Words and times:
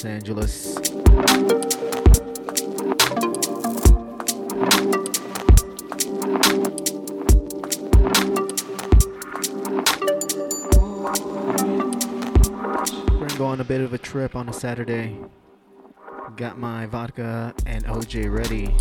Los 0.00 0.06
Angeles. 0.06 0.76
On 13.40 13.60
a 13.60 13.64
bit 13.64 13.80
of 13.80 13.92
a 13.92 13.98
trip 13.98 14.36
on 14.36 14.48
a 14.48 14.52
Saturday. 14.52 15.18
Got 16.36 16.58
my 16.58 16.86
vodka 16.86 17.52
and 17.66 17.84
OJ 17.84 18.32
ready. 18.32 18.74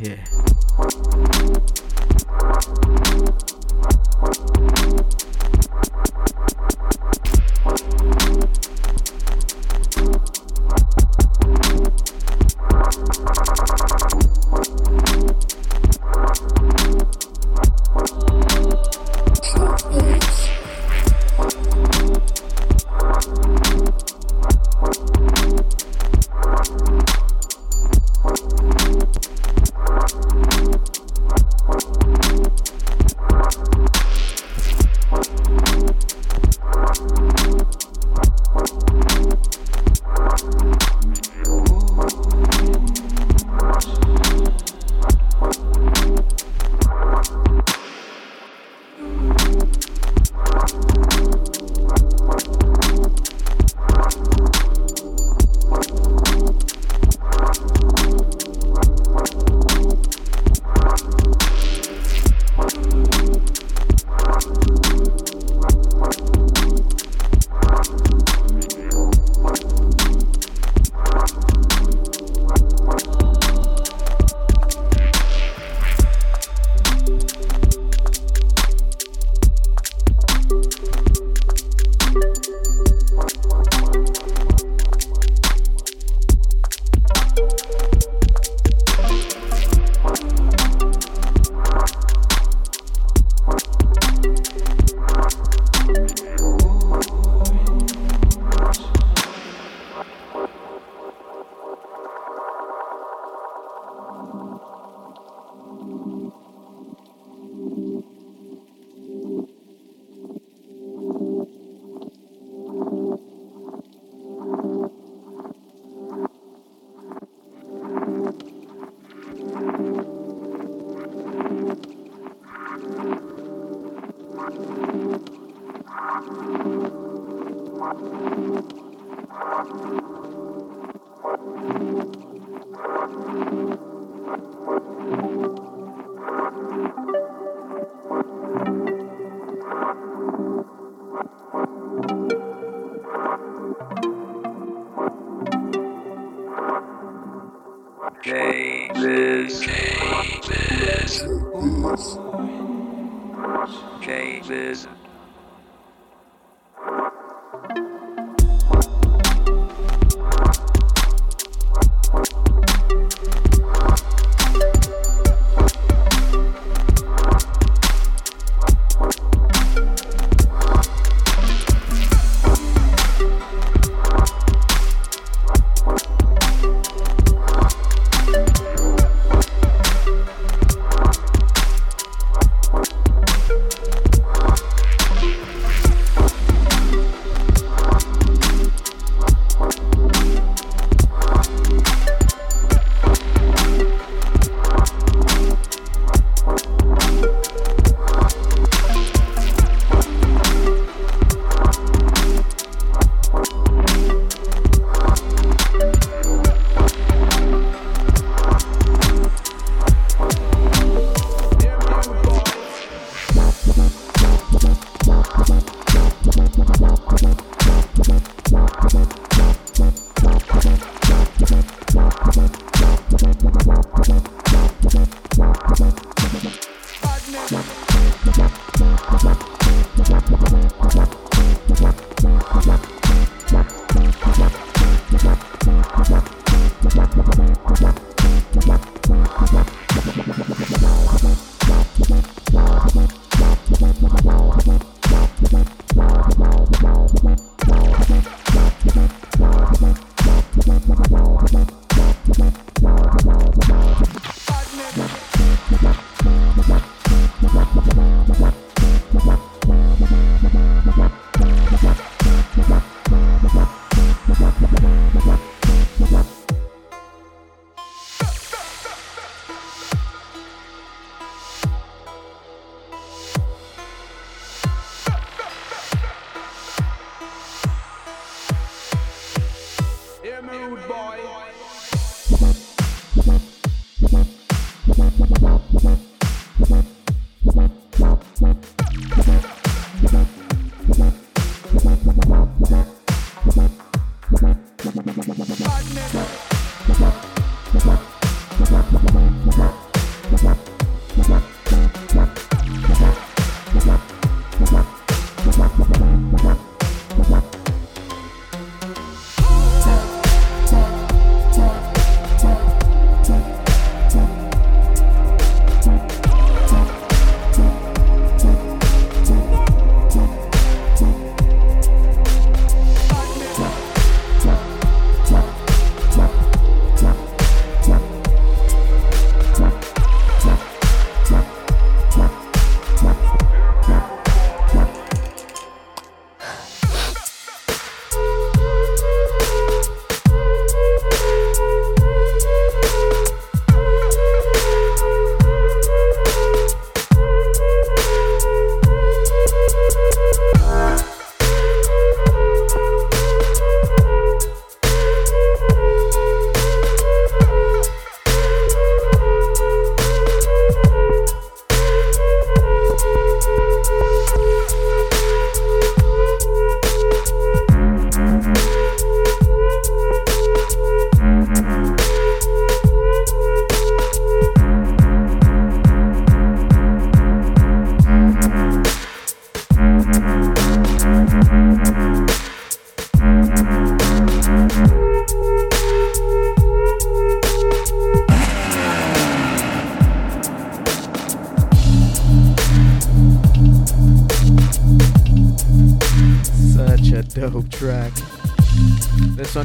Yeah. 0.00 0.31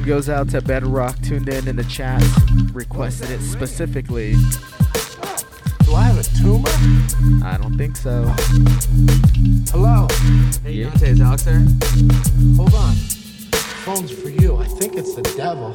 Goes 0.07 0.29
out 0.29 0.49
to 0.49 0.61
Bedrock, 0.61 1.21
tuned 1.21 1.49
in 1.49 1.67
in 1.67 1.75
the 1.75 1.83
chat, 1.83 2.23
requested 2.71 3.29
it 3.29 3.41
specifically. 3.41 4.35
Do 5.83 5.93
I 5.95 6.03
have 6.03 6.17
a 6.17 6.23
tumor? 6.23 6.69
I 7.45 7.57
don't 7.61 7.77
think 7.77 7.97
so. 7.97 8.23
Hello? 9.69 10.07
Hey, 10.63 10.71
Yeah. 10.75 10.89
Dante, 10.91 11.09
is 11.11 11.19
Alex 11.21 11.43
there? 11.43 11.59
Hold 12.55 12.73
on. 12.73 12.95
Phone's 13.83 14.11
for 14.11 14.29
you. 14.29 14.55
I 14.55 14.65
think 14.65 14.95
it's 14.95 15.13
the 15.13 15.23
devil. 15.35 15.73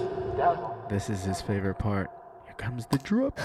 This 0.88 1.10
is 1.10 1.24
his 1.24 1.42
favorite 1.42 1.78
part. 1.78 2.10
Here 2.46 2.54
comes 2.56 2.86
the 2.86 2.98
drop. 2.98 3.38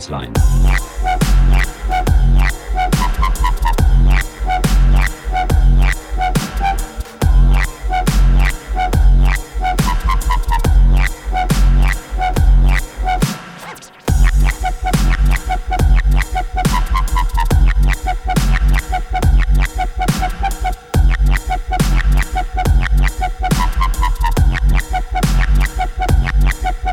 Baseline. 0.00 0.32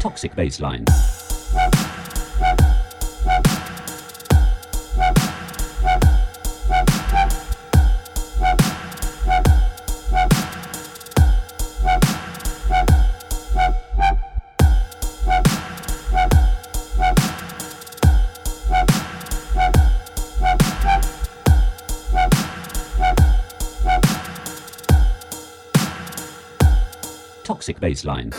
Toxic 0.01 0.35
baseline. 0.35 1.16
Toxic 27.67 27.81
baseline. 27.81 28.31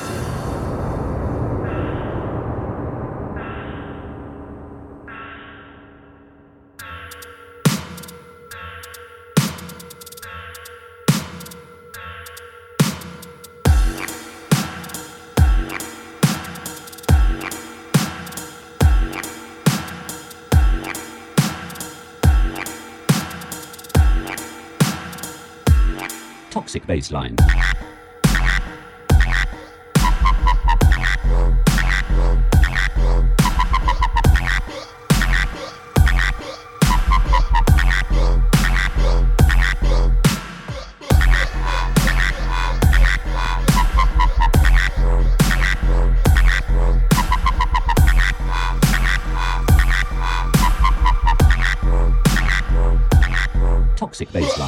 Toxic 26.51 26.87
baseline. 26.87 27.48
Baseline. 54.33 54.68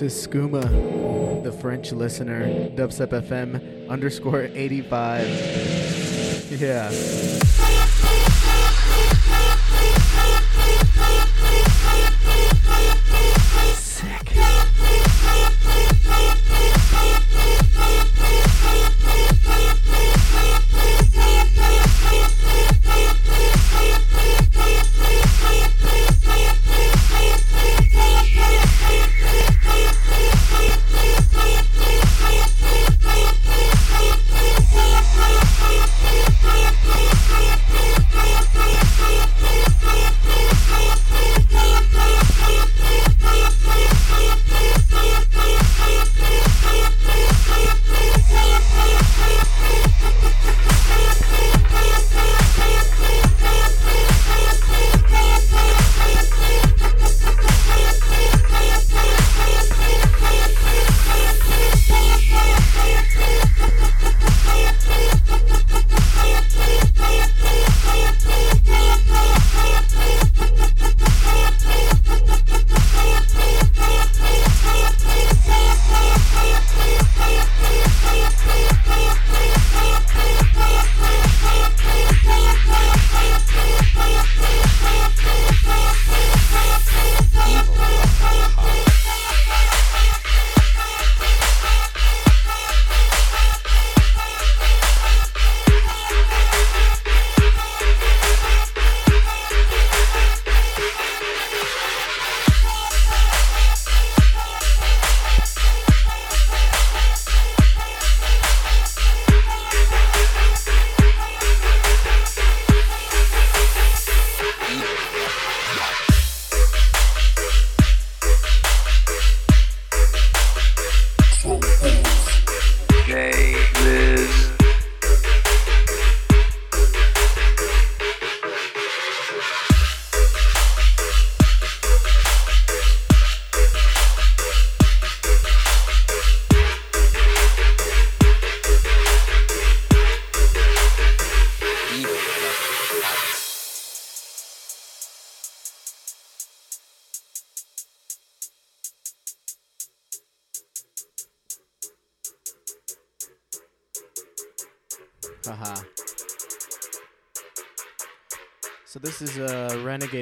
to 0.00 0.06
Skooma, 0.06 1.42
the 1.44 1.52
French 1.52 1.92
listener. 1.92 2.70
Dubstep 2.70 3.08
FM 3.08 3.86
underscore 3.90 4.44
85. 4.44 5.26
Yeah. 6.58 7.39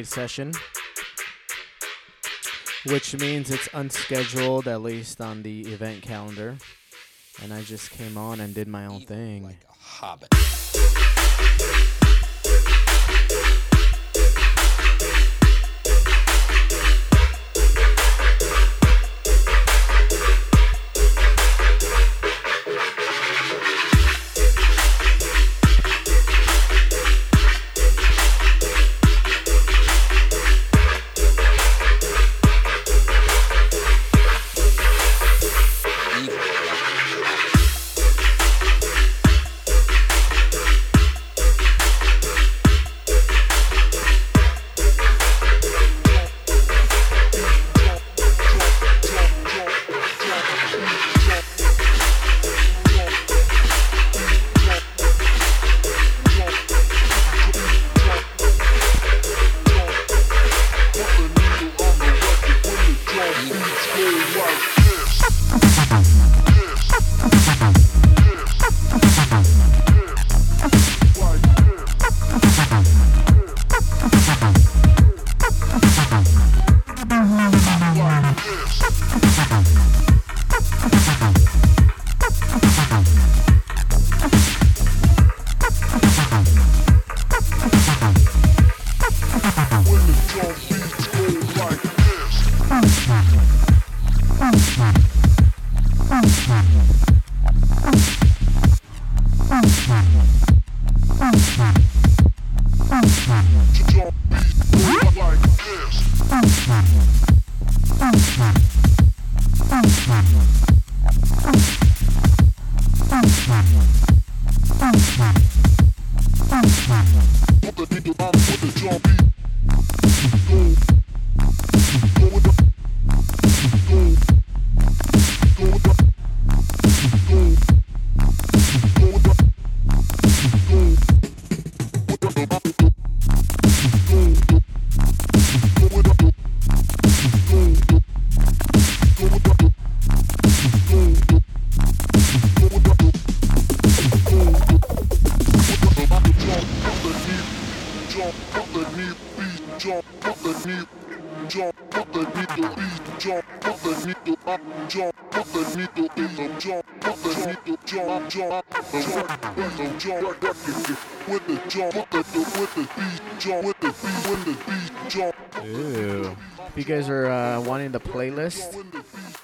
Session, 0.09 0.53
which 2.87 3.17
means 3.19 3.51
it's 3.51 3.69
unscheduled, 3.75 4.67
at 4.67 4.83
least 4.83 5.21
on 5.21 5.43
the 5.43 5.61
event 5.73 6.03
calendar. 6.03 6.57
And 7.43 7.53
I 7.53 7.63
just 7.63 7.91
came 7.91 8.17
on 8.17 8.41
and 8.41 8.55
did 8.55 8.67
my 8.69 8.87
own 8.87 9.03
thing. 9.03 9.45
Like 9.45 9.65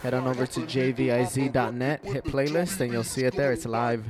head 0.05 0.13
on 0.13 0.27
over 0.27 0.47
to 0.47 0.61
jviz.net, 0.61 2.05
hit 2.05 2.25
playlist, 2.25 2.81
and 2.81 2.93
you'll 2.93 3.03
see 3.03 3.25
it 3.25 3.35
there. 3.35 3.53
It's 3.53 3.65
live. 3.65 4.05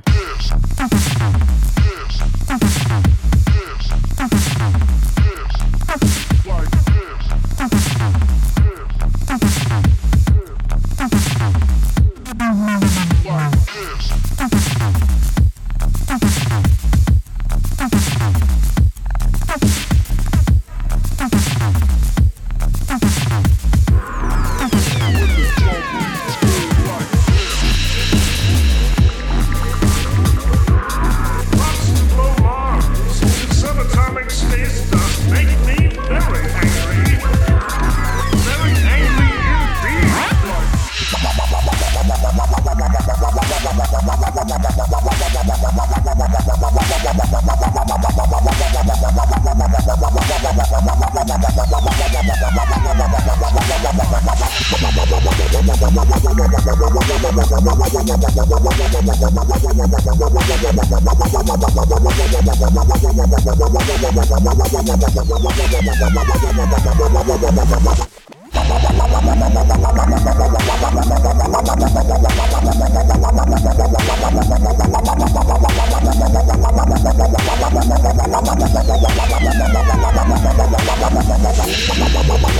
Bye-bye. 82.27 82.54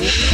Yeah. 0.00 0.33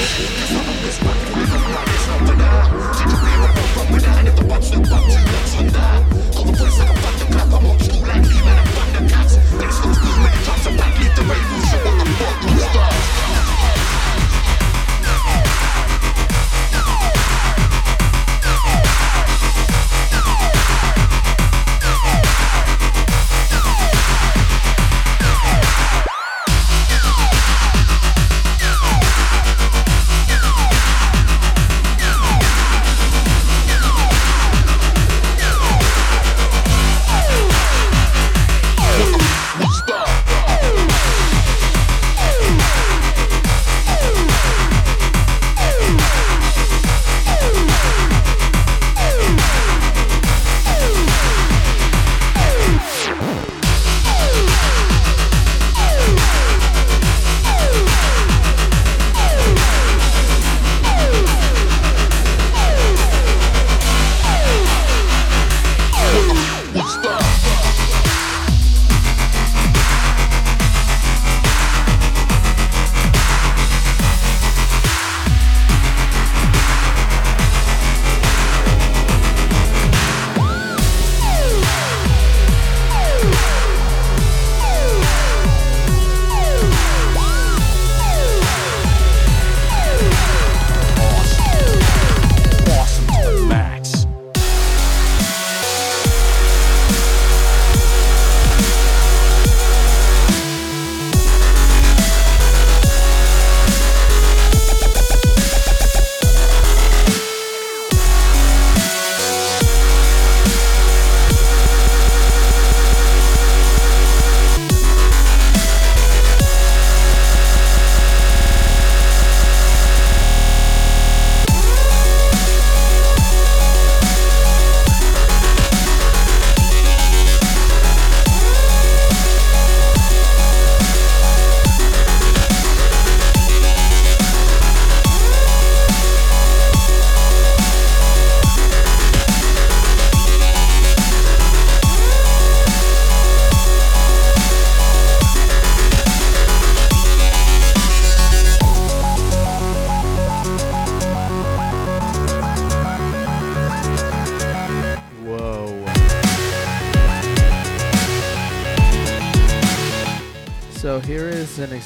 I'm 0.00 0.06
a 0.06 1.72
boy, 6.52 6.64
I'm 6.64 6.88
a 6.88 6.94
fucking 6.96 7.32
cop, 7.34 7.52
I'm 7.52 7.66
old 7.66 7.82
school 7.82 7.99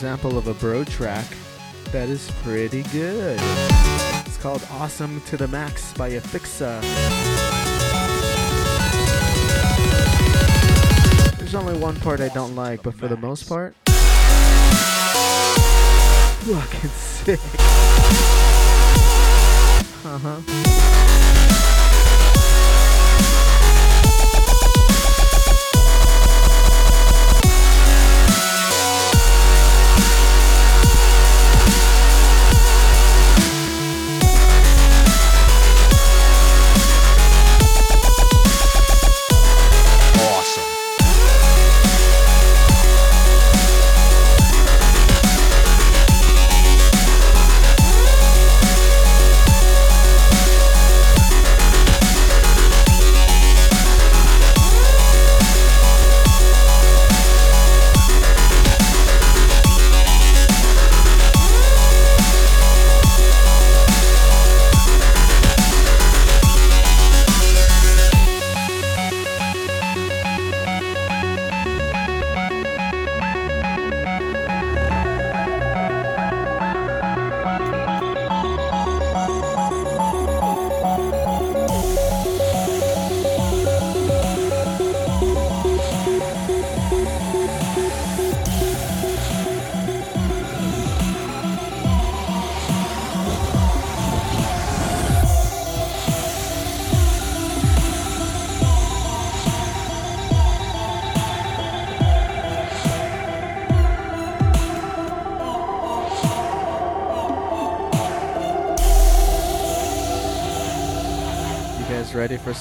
example 0.05 0.37
of 0.37 0.49
a 0.49 0.53
bro 0.53 0.85
track 0.85 1.25
that 1.91 2.11
is 2.11 2.31
pretty 2.43 2.83
good. 2.93 3.41
It's 4.27 4.37
called 4.37 4.63
Awesome 4.73 5.23
to 5.23 5.39
the 5.39 5.49
Max 5.49 5.95
by 5.95 6.11
Afixa. 6.11 6.83
There's 11.39 11.55
only 11.55 11.79
one 11.79 11.97
part 11.97 12.21
I 12.21 12.29
don't 12.29 12.55
like, 12.55 12.83
but 12.83 12.93
for 12.93 13.09
the 13.09 13.17
most 13.17 13.49
part, 13.49 13.75
fucking 16.45 16.91
sick. 16.91 17.41
Uh 20.05 20.19
huh. 20.19 20.84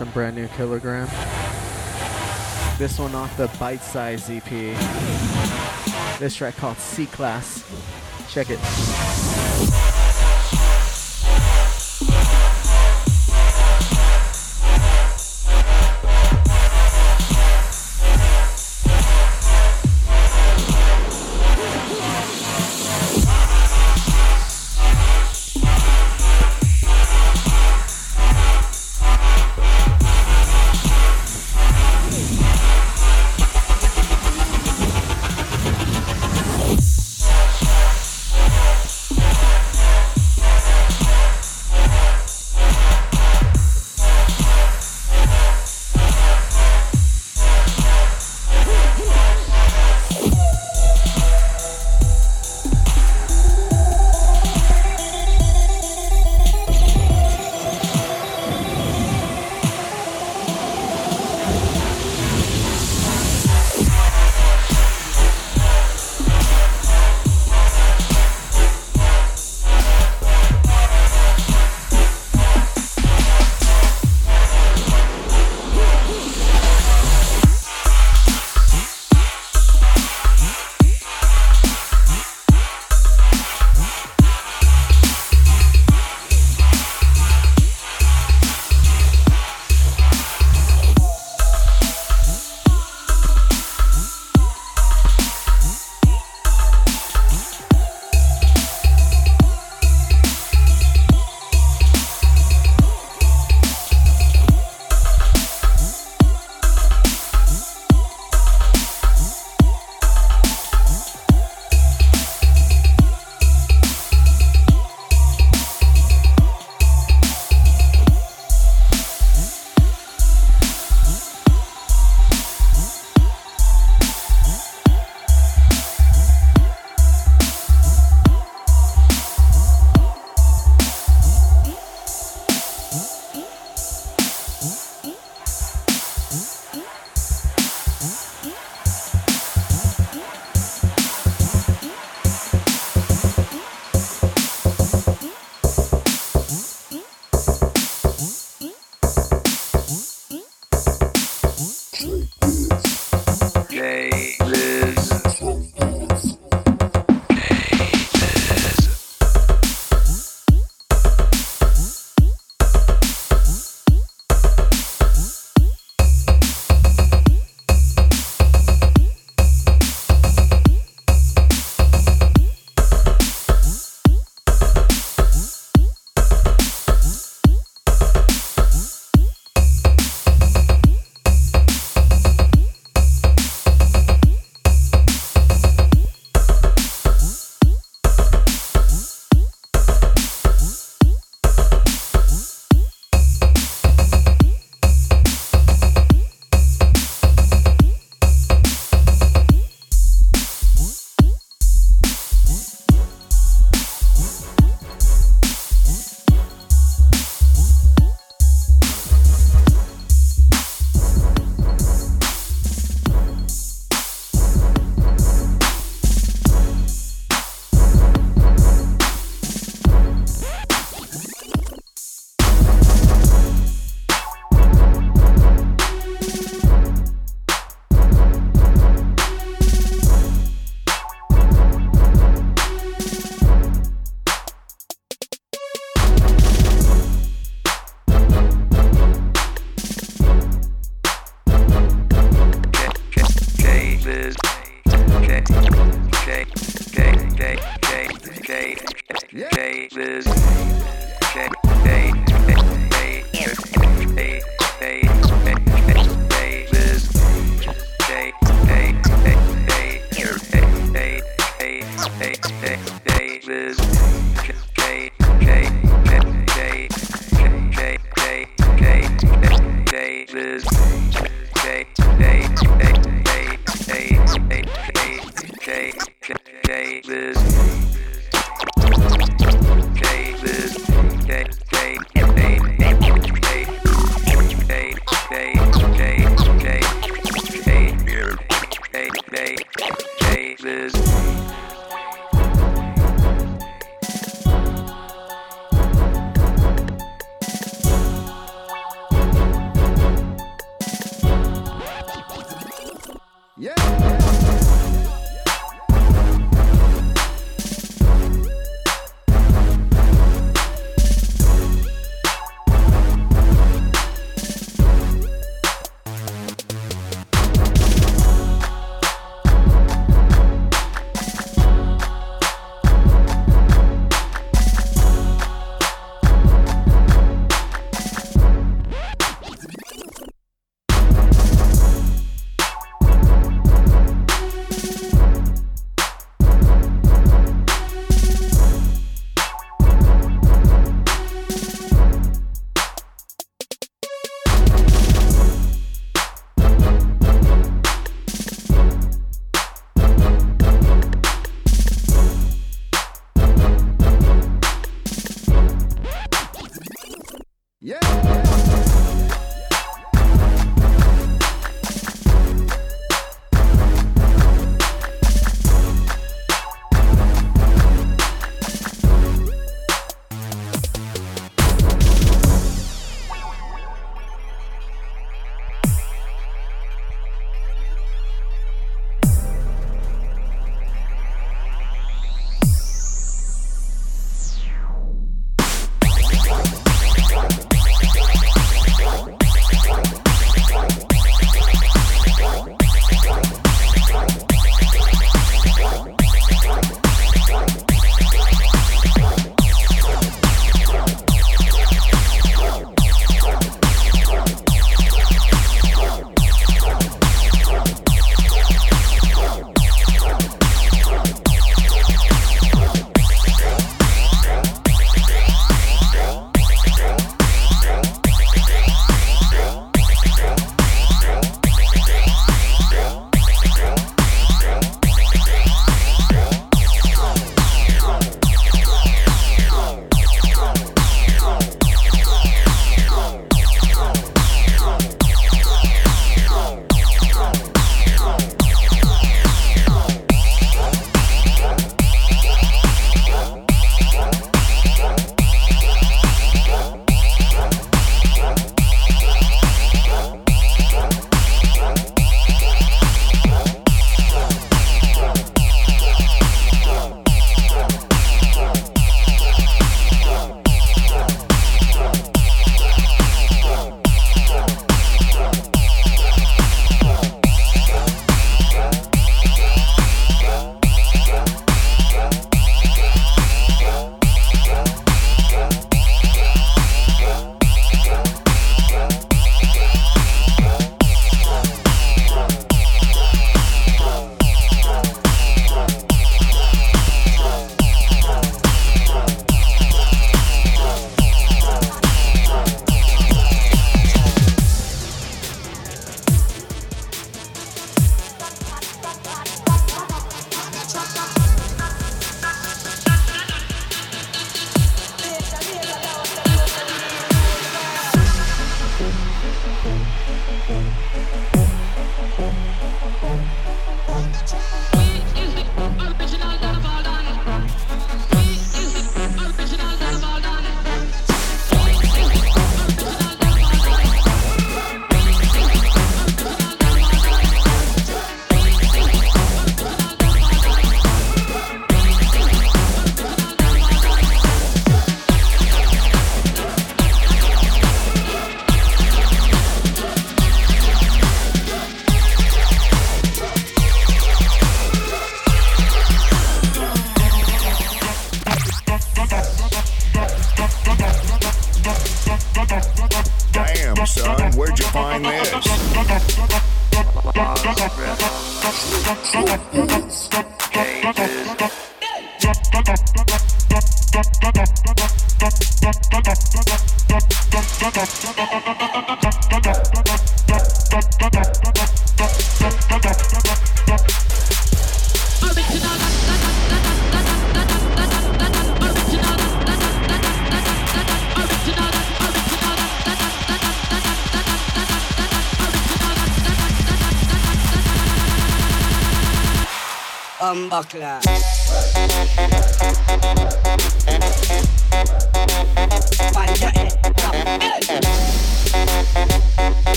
Some 0.00 0.10
brand 0.12 0.34
new 0.34 0.48
kilogram? 0.56 1.06
This 2.78 2.98
one 2.98 3.14
off 3.14 3.36
the 3.36 3.48
Bite 3.60 3.82
Size 3.82 4.30
EP. 4.30 4.48
This 6.18 6.34
track 6.36 6.56
called 6.56 6.78
C 6.78 7.04
Class. 7.04 7.62
Check 8.30 8.48
it. 8.48 9.09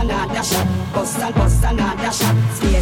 Another 0.00 0.42
shot, 0.42 0.66
bust 0.94 1.18
a 1.18 1.32
bust 1.32 1.64
another 1.64 2.12
shot, 2.12 2.36
Spazer 2.56 2.79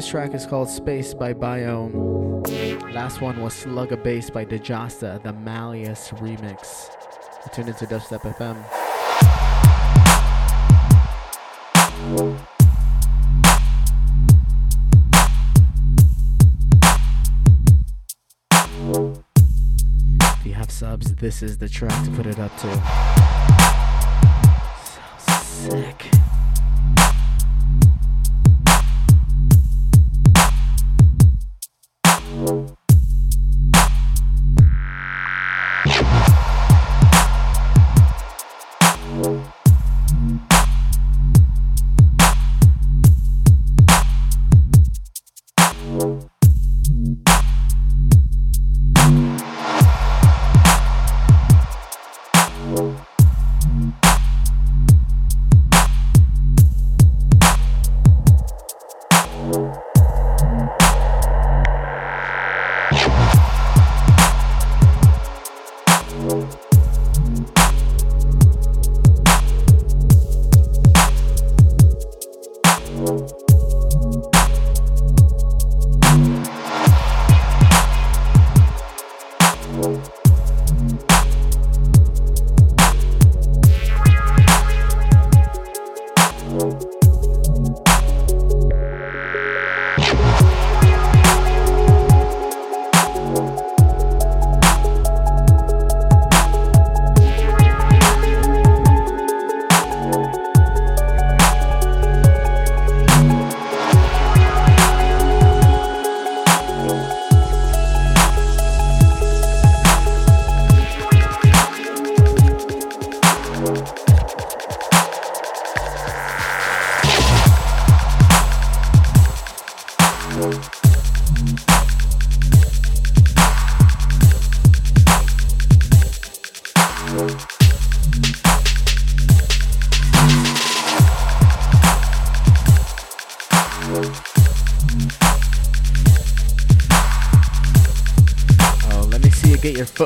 This 0.00 0.08
track 0.08 0.32
is 0.32 0.46
called 0.46 0.70
Space 0.70 1.12
by 1.12 1.34
Biome. 1.34 2.94
Last 2.94 3.20
one 3.20 3.38
was 3.42 3.52
Slug 3.52 3.92
a 3.92 3.98
Bass 3.98 4.30
by 4.30 4.46
Dejasta, 4.46 5.22
the 5.22 5.34
Malleus 5.34 6.08
remix. 6.12 6.88
Tune 7.52 7.68
into 7.68 7.84
Dubstep 7.84 8.22
FM. 8.22 8.56
If 20.38 20.46
you 20.46 20.54
have 20.54 20.70
subs, 20.70 21.14
this 21.16 21.42
is 21.42 21.58
the 21.58 21.68
track 21.68 22.06
to 22.06 22.10
put 22.12 22.24
it 22.24 22.38
up 22.38 22.56
to. 22.60 23.19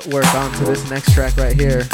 Footwork 0.01 0.35
onto 0.35 0.65
this 0.65 0.91
next 0.91 1.15
track 1.15 1.37
right 1.37 1.55
here. 1.55 1.87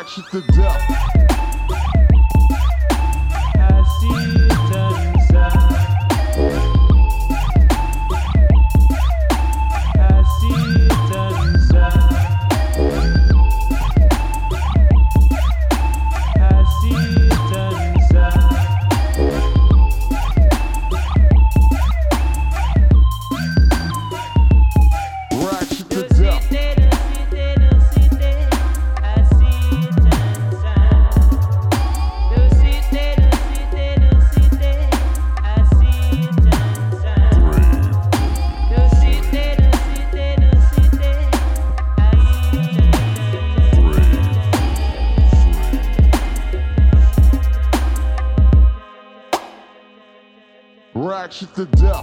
Ratchet 0.00 0.24
to 0.30 0.40
death. 0.40 1.09
To 51.60 51.66
death. 51.76 51.99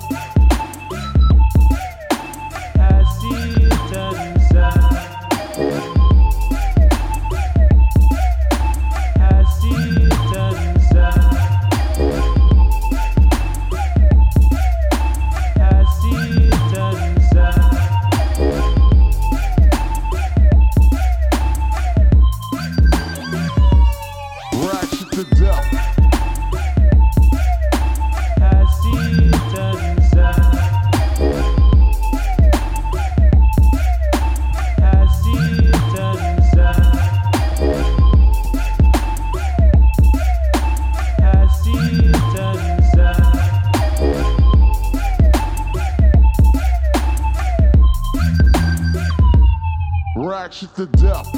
Ratchet 50.57 50.75
to 50.75 50.85
death. 50.97 51.36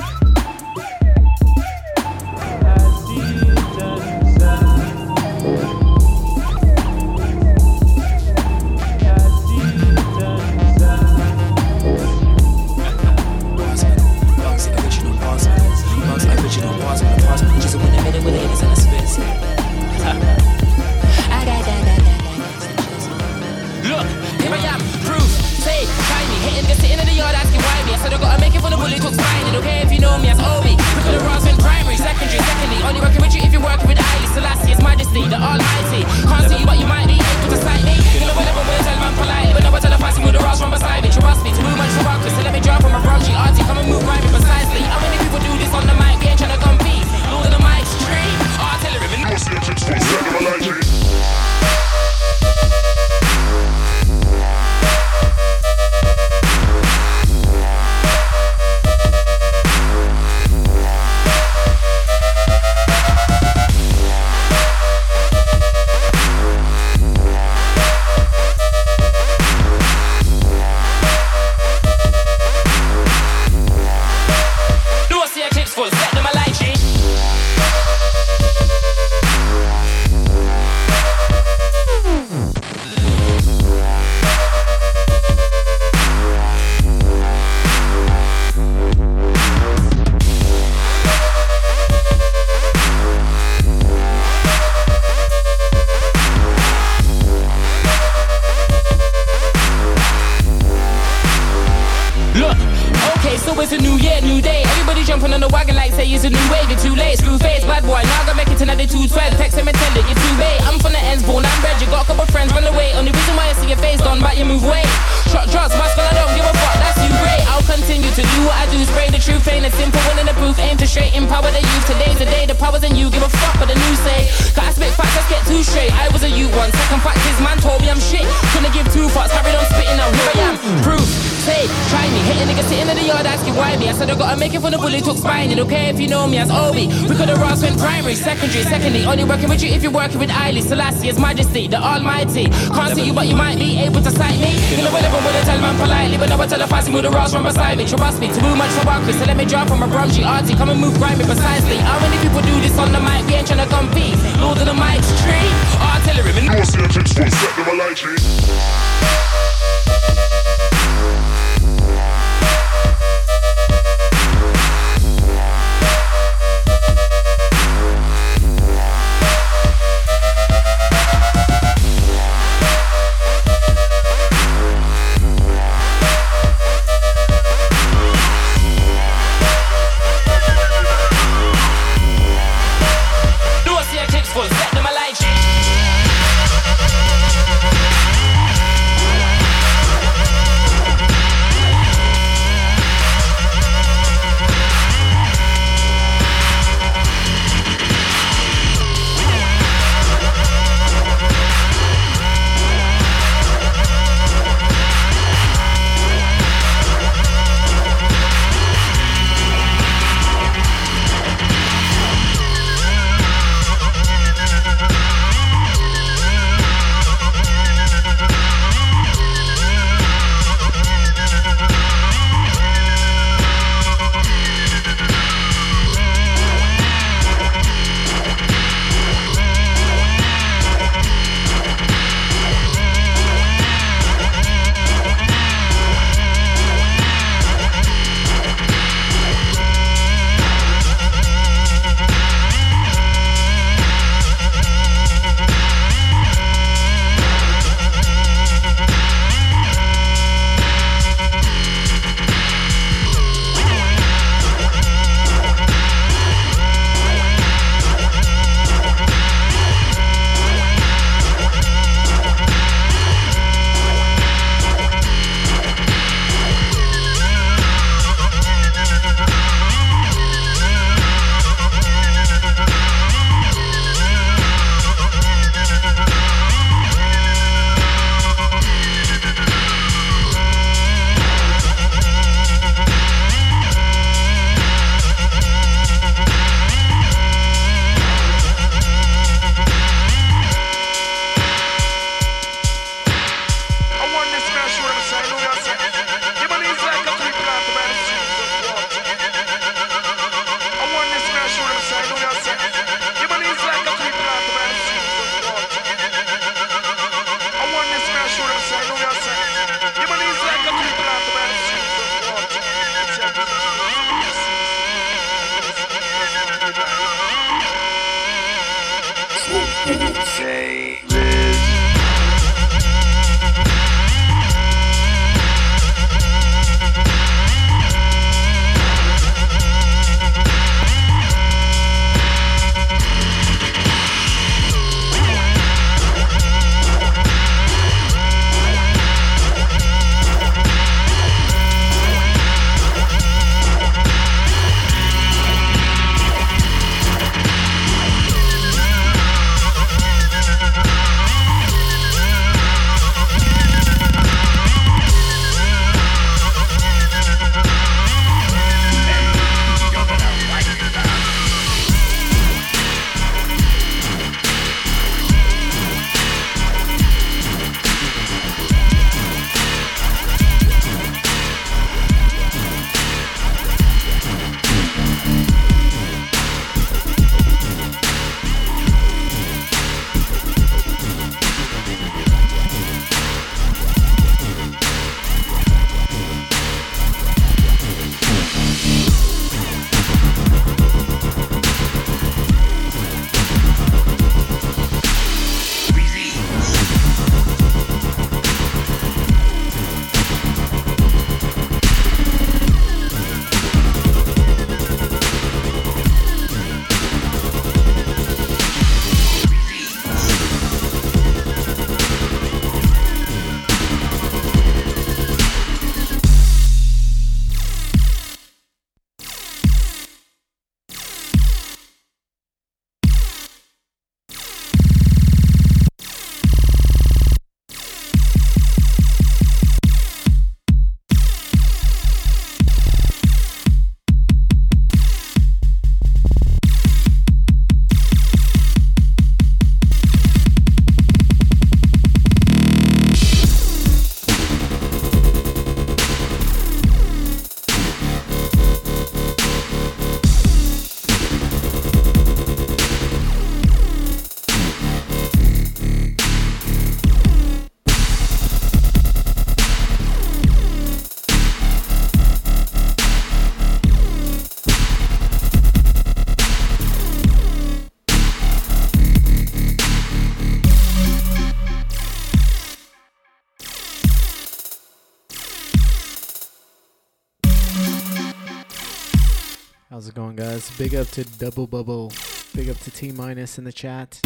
Big 480.80 480.96
up 480.96 481.10
to 481.10 481.26
Double 481.38 481.68
Bubble. 481.68 482.14
Big 482.56 482.70
up 482.70 482.80
to 482.80 482.90
T 482.90 483.12
Minus 483.12 483.58
in 483.58 483.66
the 483.66 483.74
chat. 483.74 484.18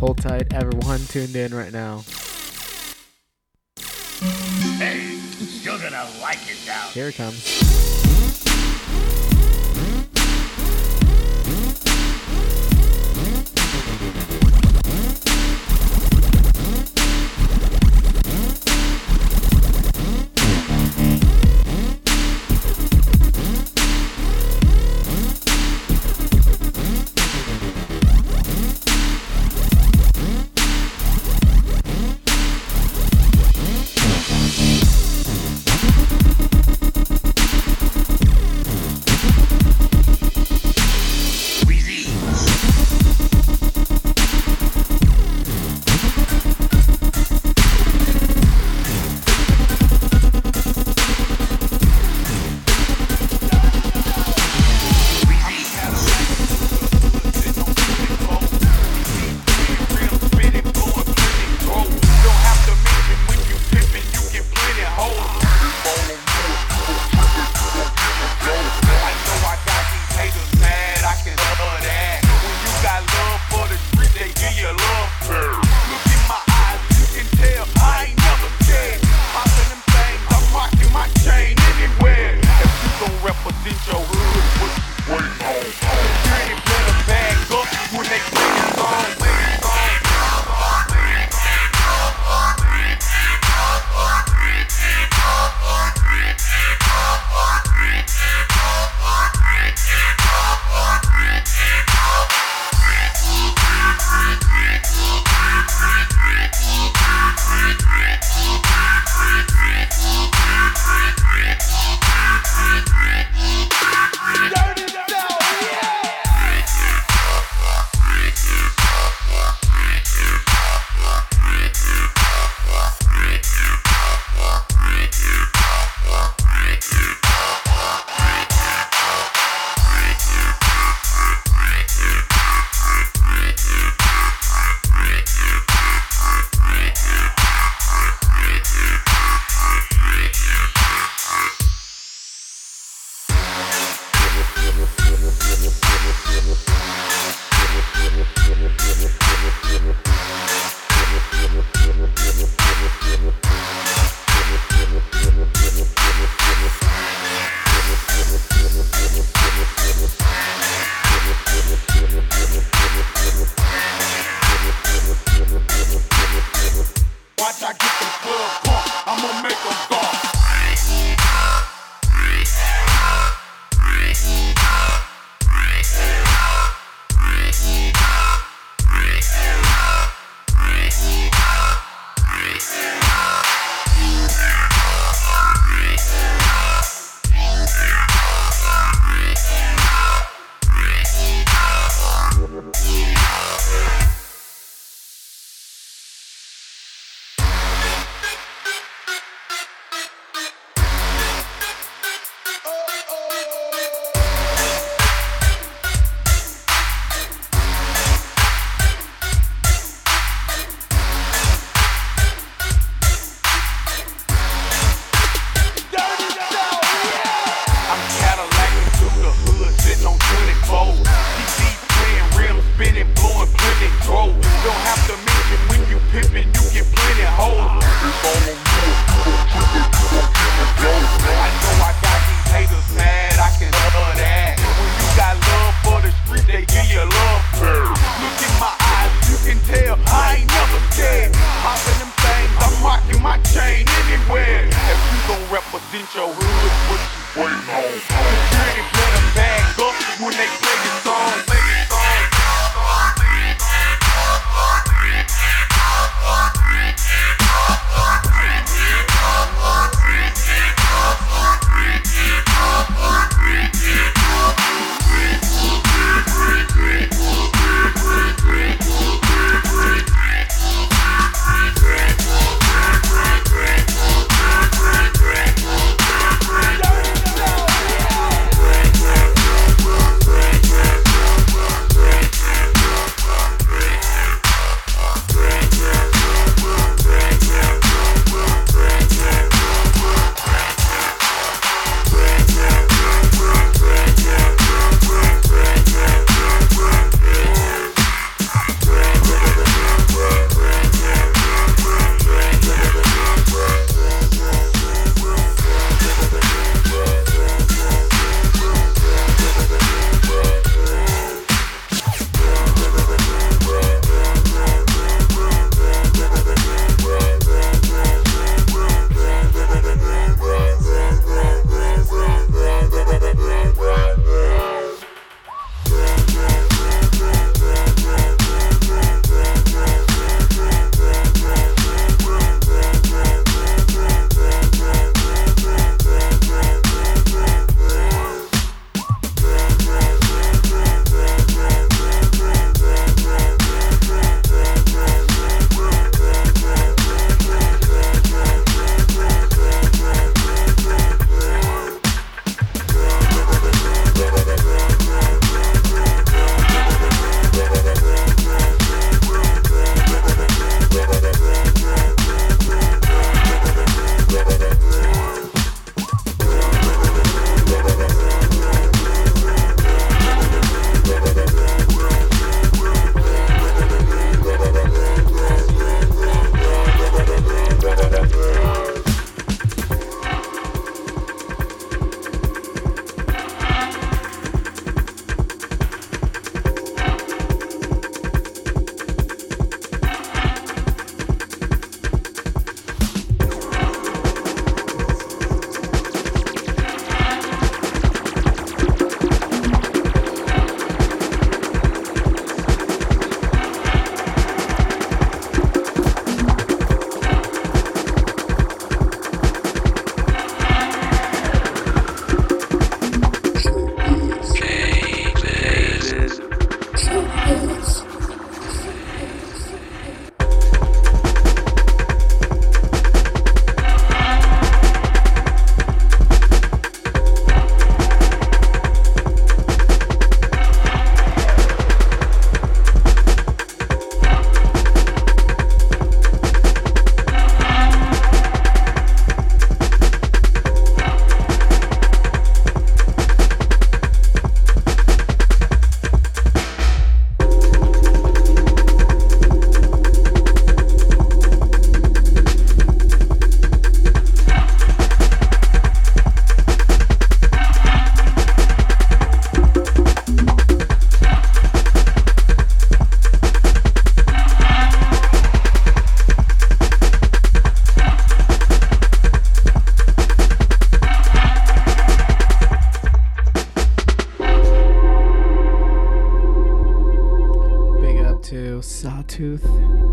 Hold 0.00 0.16
tight, 0.16 0.54
everyone 0.54 1.00
tuned 1.08 1.36
in 1.36 1.54
right 1.54 1.70
now. 1.70 2.04
Hey, 4.78 5.18
you're 5.60 5.78
gonna 5.78 6.08
like 6.22 6.38
it 6.48 6.56
now. 6.66 6.88
Here 6.88 7.08
it 7.08 7.16
comes. 7.16 7.44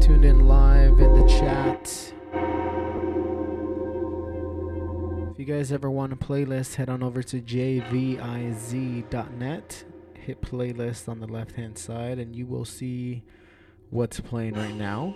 Tune 0.01 0.23
in 0.23 0.47
live 0.47 0.99
in 0.99 1.13
the 1.13 1.27
chat. 1.27 2.13
If 5.31 5.39
you 5.39 5.45
guys 5.45 5.71
ever 5.71 5.89
want 5.89 6.13
a 6.13 6.15
playlist, 6.15 6.75
head 6.75 6.89
on 6.89 7.01
over 7.01 7.23
to 7.23 7.41
jviz.net. 7.41 7.83
Hit 10.13 10.41
playlist 10.41 11.09
on 11.09 11.19
the 11.19 11.27
left 11.27 11.53
hand 11.53 11.77
side, 11.77 12.19
and 12.19 12.35
you 12.35 12.45
will 12.45 12.65
see 12.65 13.23
what's 13.89 14.19
playing 14.19 14.53
right 14.53 14.75
now. 14.75 15.15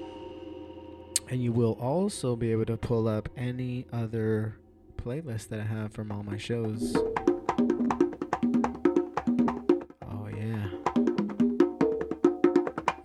And 1.30 1.44
you 1.44 1.52
will 1.52 1.74
also 1.74 2.36
be 2.36 2.52
able 2.52 2.65
to 2.65 2.78
pull 2.78 3.07
up 3.07 3.30
any 3.38 3.86
other 3.91 4.57
playlist 4.98 5.49
that 5.49 5.60
I 5.60 5.65
have 5.65 5.91
from 5.94 6.11
all 6.11 6.24
my 6.24 6.38
shows. 6.38 6.95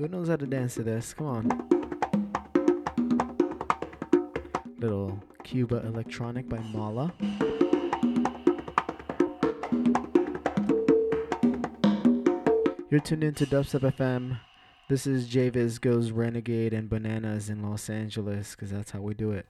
Who 0.02 0.08
knows 0.08 0.26
how 0.26 0.34
to 0.34 0.46
dance 0.46 0.74
to 0.74 0.82
this? 0.82 1.14
Come 1.14 1.26
on. 1.28 1.48
Little 4.78 5.22
Cuba 5.44 5.76
Electronic 5.86 6.48
by 6.48 6.58
Mala. 6.58 7.14
You're 12.90 12.98
tuned 12.98 13.22
into 13.22 13.46
Dubstep 13.46 13.92
FM. 13.96 14.40
This 14.88 15.06
is 15.06 15.28
Javis 15.28 15.78
Goes 15.78 16.10
Renegade 16.10 16.74
and 16.74 16.90
Bananas 16.90 17.48
in 17.48 17.62
Los 17.62 17.88
Angeles, 17.88 18.56
because 18.56 18.72
that's 18.72 18.90
how 18.90 19.02
we 19.02 19.14
do 19.14 19.30
it. 19.30 19.46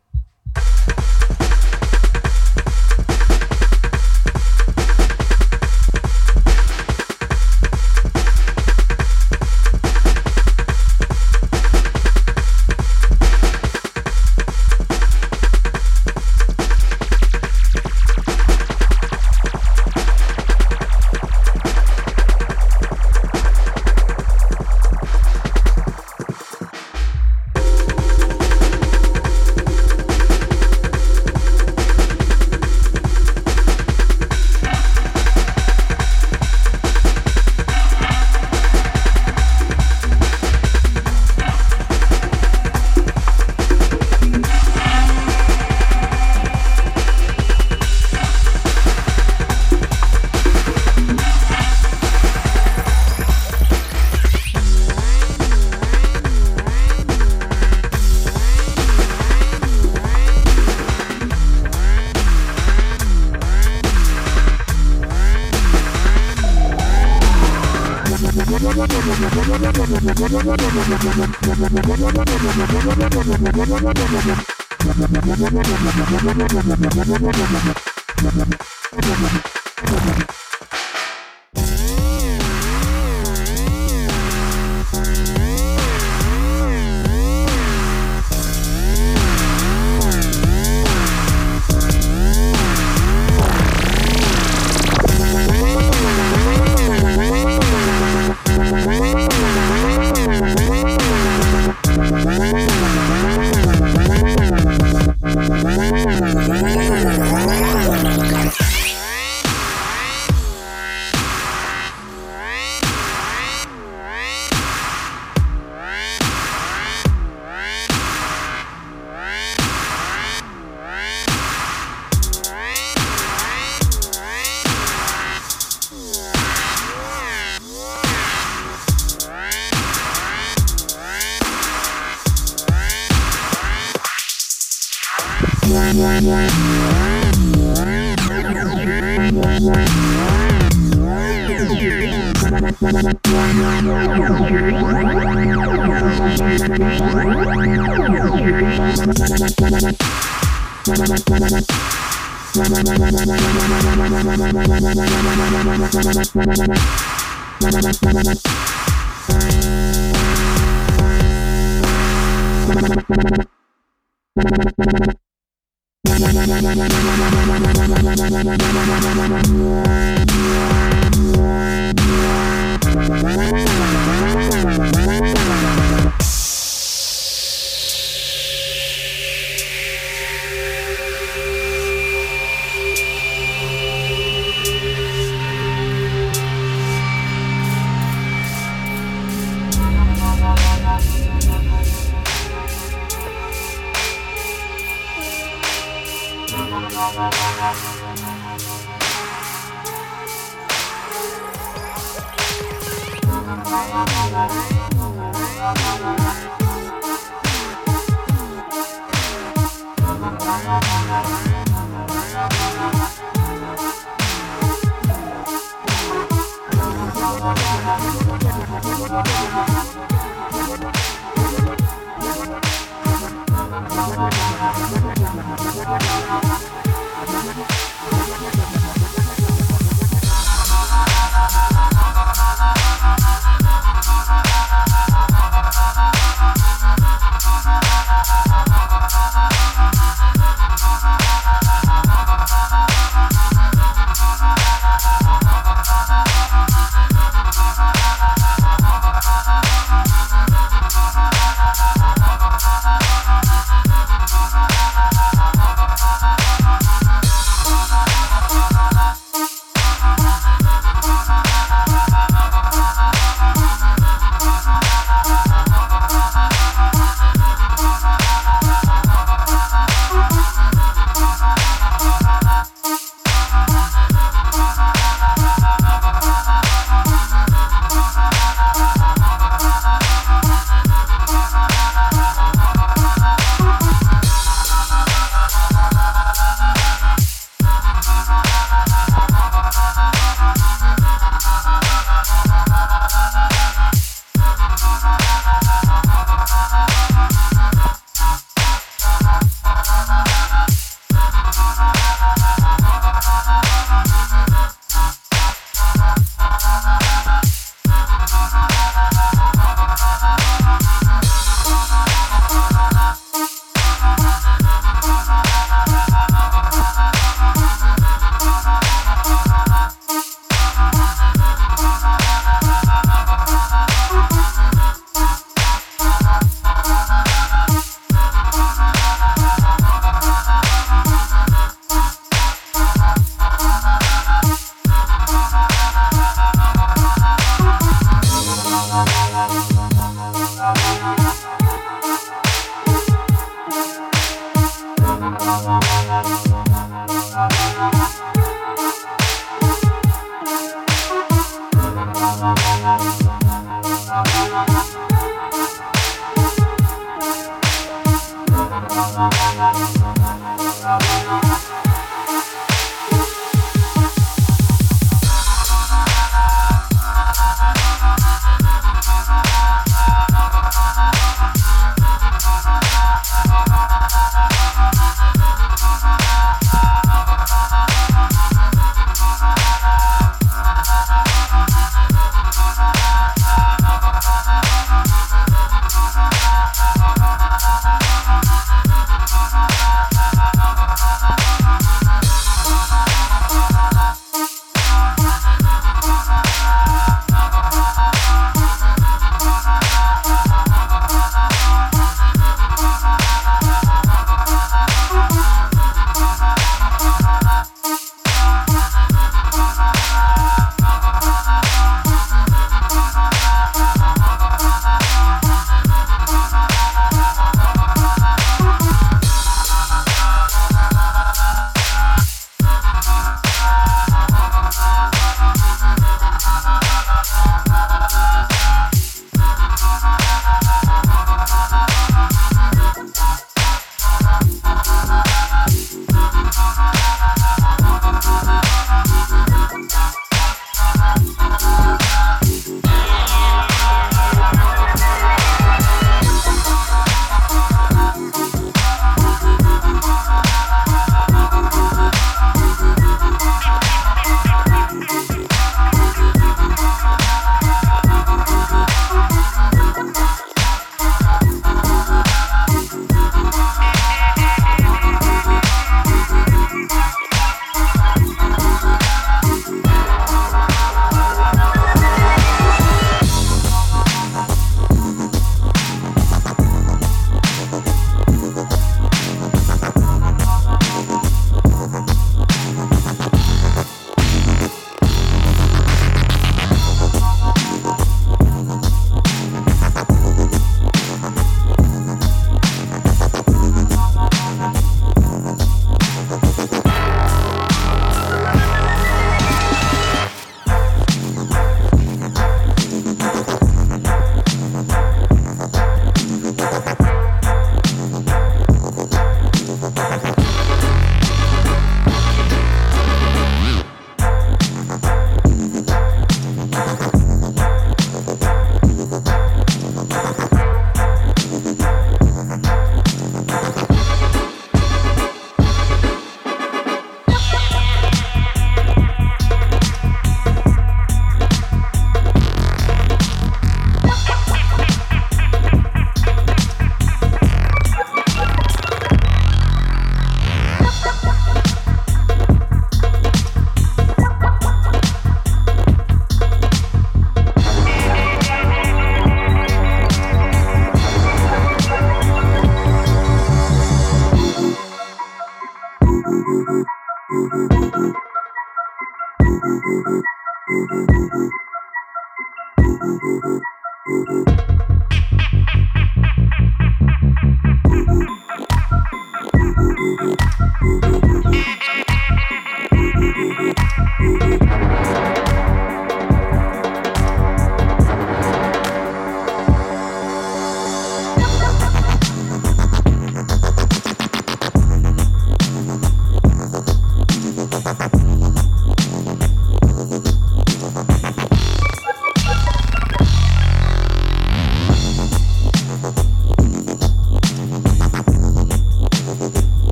Wow. 173.25 173.72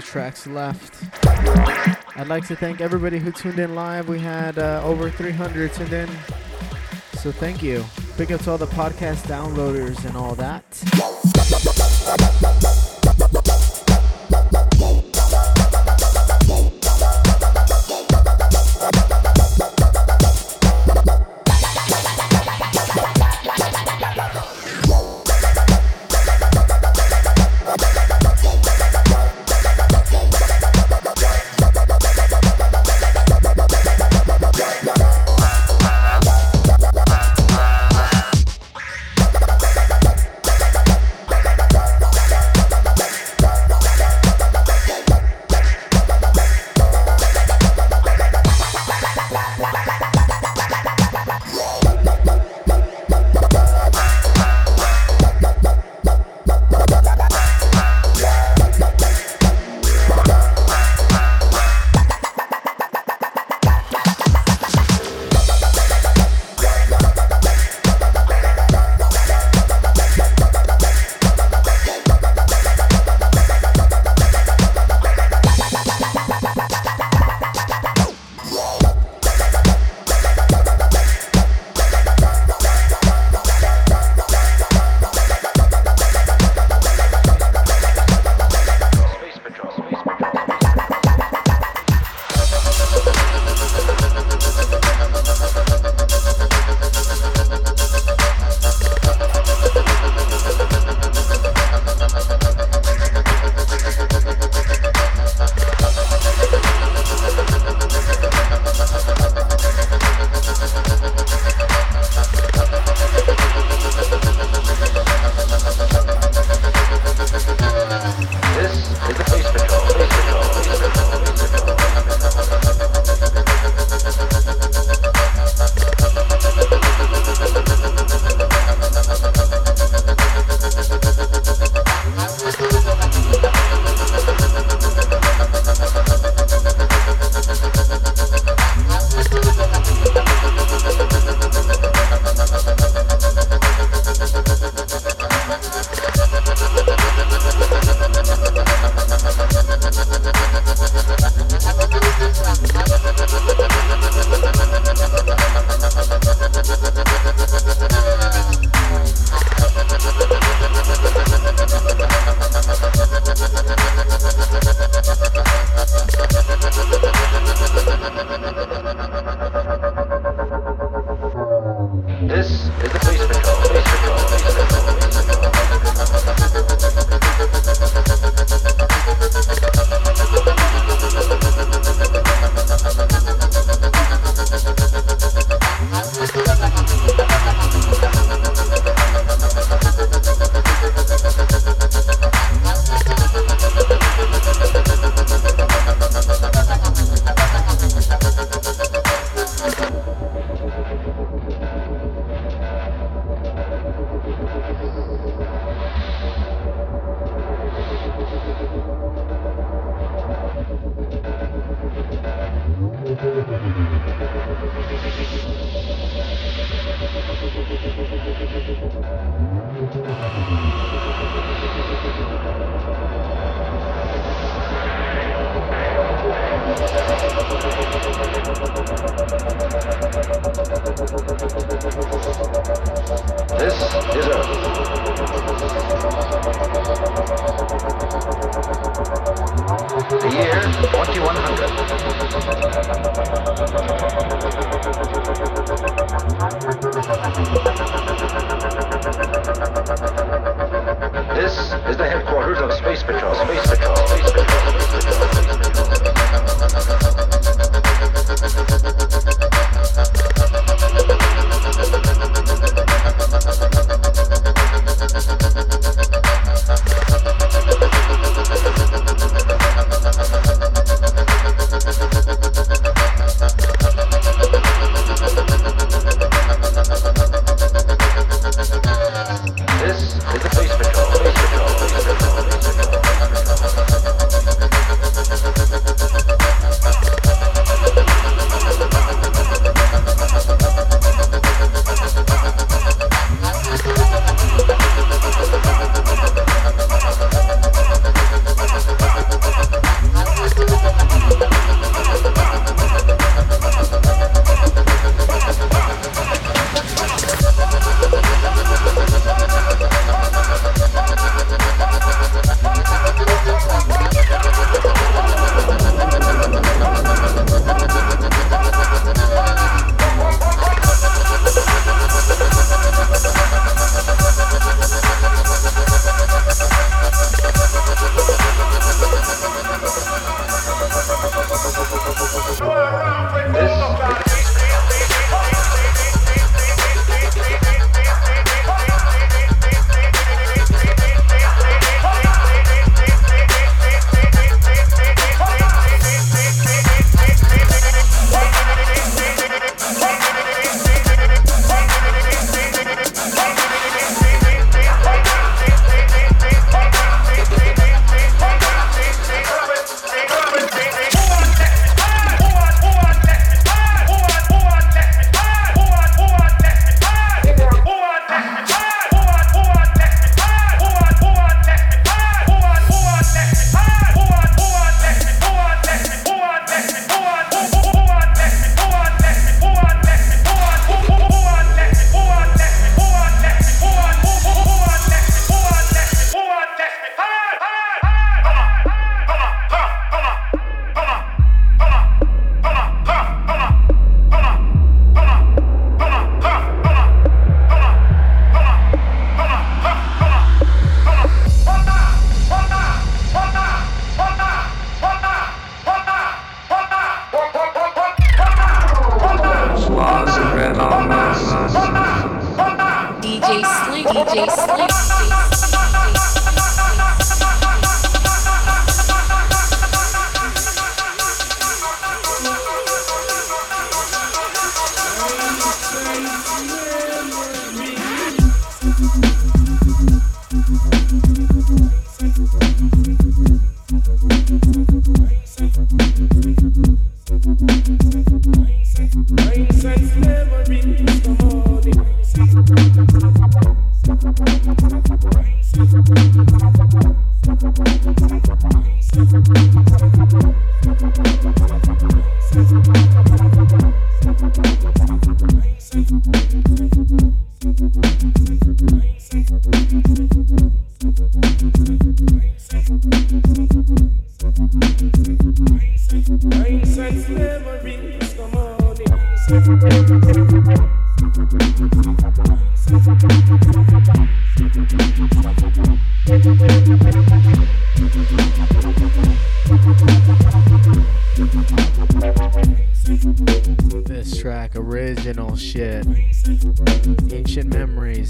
Few 0.00 0.10
tracks 0.10 0.46
left. 0.46 1.04
I'd 2.16 2.28
like 2.28 2.46
to 2.48 2.56
thank 2.56 2.80
everybody 2.80 3.18
who 3.18 3.32
tuned 3.32 3.58
in 3.58 3.74
live. 3.74 4.08
We 4.08 4.18
had 4.20 4.58
uh, 4.58 4.82
over 4.84 5.10
300 5.10 5.72
tuned 5.72 5.92
in. 5.92 6.08
So 7.14 7.32
thank 7.32 7.62
you. 7.62 7.84
Big 8.16 8.32
up 8.32 8.40
to 8.42 8.52
all 8.52 8.58
the 8.58 8.66
podcast 8.66 9.26
downloaders 9.26 10.04
and 10.04 10.16
all 10.16 10.34
that. 10.36 10.64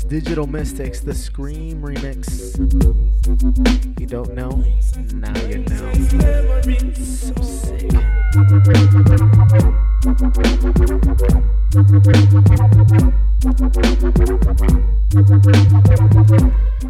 Digital 0.09 0.47
Mystics, 0.47 1.01
the 1.01 1.14
Scream 1.14 1.82
remix. 1.82 2.56
You 4.01 4.06
don't 4.06 4.32
know? 4.35 4.64
Now 5.12 5.36
you 5.47 5.59
know. 5.59 5.93
So 6.94 7.35
sick. 7.43 7.93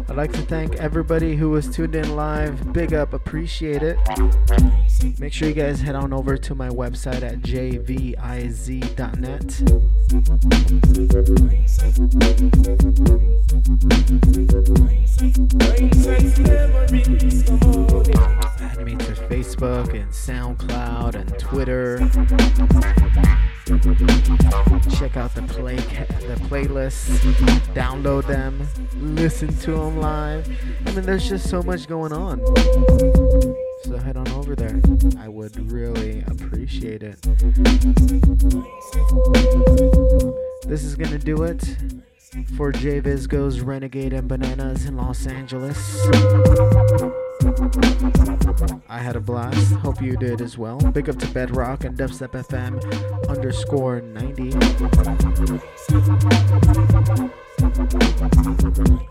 I'd 0.07 0.15
like 0.15 0.31
to 0.31 0.41
thank 0.43 0.77
everybody 0.77 1.35
who 1.35 1.49
was 1.49 1.67
tuned 1.69 1.95
in 1.95 2.15
live. 2.15 2.71
Big 2.71 2.93
up, 2.93 3.13
appreciate 3.13 3.83
it. 3.83 3.97
Make 5.19 5.33
sure 5.33 5.49
you 5.49 5.53
guys 5.53 5.81
head 5.81 5.95
on 5.95 6.13
over 6.13 6.37
to 6.37 6.55
my 6.55 6.69
website 6.69 7.23
at 7.23 7.41
jviz.net. 7.41 8.19
Add 18.61 18.85
me 18.85 18.95
to 18.95 19.13
Facebook 19.27 19.93
and 19.93 20.09
SoundCloud 20.09 21.15
and 21.15 21.37
Twitter. 21.37 21.97
Check 24.97 25.17
out 25.17 25.35
the 25.35 25.41
play 25.49 25.75
the 25.75 26.35
playlists, 26.47 27.19
download 27.73 28.25
them, 28.25 28.65
listen 29.15 29.49
to 29.49 29.71
them 29.71 29.97
live. 29.99 30.49
I 30.85 30.91
mean, 30.93 31.01
there's 31.01 31.27
just 31.27 31.49
so 31.49 31.61
much 31.61 31.87
going 31.87 32.13
on. 32.13 32.39
Head 34.03 34.17
on 34.17 34.27
over 34.29 34.55
there. 34.55 34.79
I 35.19 35.27
would 35.27 35.71
really 35.71 36.23
appreciate 36.27 37.03
it. 37.03 37.21
This 40.63 40.83
is 40.83 40.95
gonna 40.95 41.19
do 41.19 41.43
it 41.43 41.61
for 42.57 42.71
J 42.71 43.01
Vizgo's 43.01 43.61
Renegade 43.61 44.13
and 44.13 44.27
Bananas 44.27 44.85
in 44.85 44.97
Los 44.97 45.27
Angeles. 45.27 45.77
I 47.41 48.99
had 48.99 49.15
a 49.15 49.19
blast. 49.19 49.73
Hope 49.75 50.01
you 50.01 50.17
did 50.17 50.41
as 50.41 50.57
well. 50.57 50.77
Big 50.77 51.09
up 51.09 51.17
to 51.19 51.27
Bedrock 51.27 51.85
and 51.85 51.97
Dubstep 51.97 52.31
FM 52.31 53.29
underscore 53.29 54.01
90. 54.01 54.51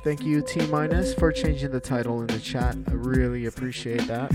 Thank 0.04 0.24
you, 0.24 0.42
T 0.42 0.66
Minus, 0.66 1.14
for 1.14 1.32
changing 1.32 1.70
the 1.70 1.80
title 1.80 2.20
in 2.20 2.26
the 2.26 2.38
chat. 2.38 2.76
I 2.86 2.92
really 2.92 3.46
appreciate 3.46 4.06
that. 4.08 4.30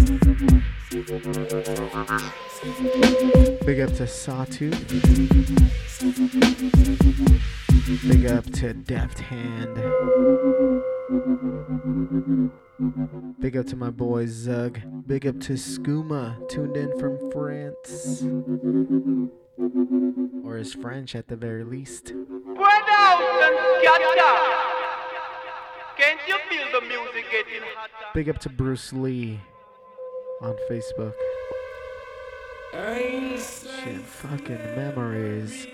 Big 3.66 3.80
up 3.80 3.94
to 3.94 4.08
Sawtooth. 4.08 4.88
Big 8.08 8.26
up 8.26 8.46
to 8.54 8.74
Deft 8.74 9.20
Hand. 9.20 10.93
Big 13.40 13.56
up 13.56 13.66
to 13.68 13.76
my 13.76 13.90
boy 13.92 14.26
Zug. 14.26 14.80
Big 15.06 15.28
up 15.28 15.40
to 15.42 15.54
Skooma, 15.54 16.50
tuned 16.50 16.76
in 16.76 16.98
from 17.00 17.32
France. 17.32 18.24
Or 20.44 20.58
is 20.58 20.74
French 20.74 21.16
at 21.16 21.28
the 21.28 21.36
very 21.36 21.64
least. 21.64 22.08
Spread 22.08 22.84
out 22.90 23.22
and 23.44 23.56
scatter. 23.80 24.04
Can't 25.98 26.20
you 26.28 26.38
feel 26.50 26.80
the 26.80 26.88
music 26.88 27.26
getting 27.32 27.62
hotter? 27.76 27.94
Big 28.16 28.28
up 28.30 28.40
to 28.40 28.50
Bruce 28.50 28.92
Lee 28.92 29.40
on 30.42 30.56
Facebook. 30.70 31.14
Shit, 32.74 34.02
fucking 34.02 34.76
memories. 34.76 35.68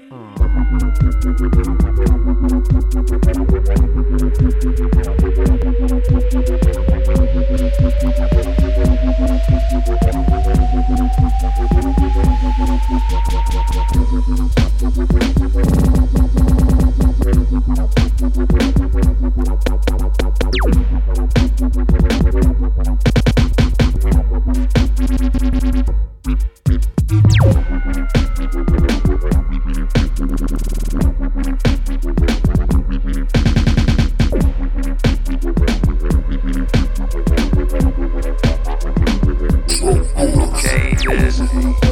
Okay, 40.21 40.95
this 41.17 41.88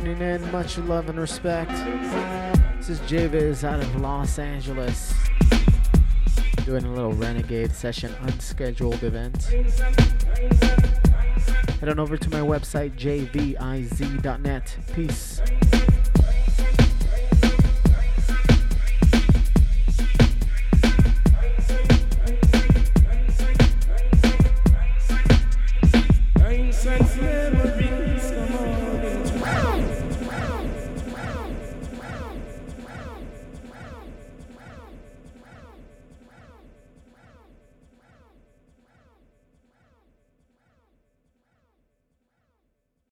tuning 0.00 0.20
in. 0.20 0.52
Much 0.52 0.76
love 0.76 1.08
and 1.08 1.18
respect. 1.18 1.70
This 2.76 2.90
is 2.90 3.00
J 3.08 3.28
Viz 3.28 3.64
out 3.64 3.80
of 3.80 3.96
Los 3.98 4.38
Angeles. 4.38 5.14
Doing 6.66 6.84
a 6.84 6.92
little 6.92 7.14
Renegade 7.14 7.72
session 7.72 8.14
unscheduled 8.20 9.02
event. 9.02 9.44
Head 11.80 11.88
on 11.88 11.98
over 11.98 12.18
to 12.18 12.28
my 12.28 12.40
website, 12.40 12.94
jviz.net. 12.98 14.76
Peace. 14.94 15.35